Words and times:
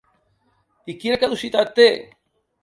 I 0.93 0.95
quina 1.03 1.19
caducitat 1.25 1.71
té? 1.81 1.87